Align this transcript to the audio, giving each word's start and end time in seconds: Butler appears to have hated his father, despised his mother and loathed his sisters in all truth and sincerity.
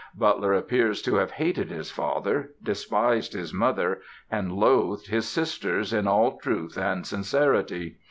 Butler 0.17 0.51
appears 0.55 0.99
to 1.03 1.17
have 1.17 1.29
hated 1.29 1.69
his 1.69 1.91
father, 1.91 2.53
despised 2.63 3.33
his 3.33 3.53
mother 3.53 4.01
and 4.31 4.51
loathed 4.51 5.05
his 5.05 5.27
sisters 5.27 5.93
in 5.93 6.07
all 6.07 6.37
truth 6.39 6.75
and 6.75 7.05
sincerity. 7.05 7.97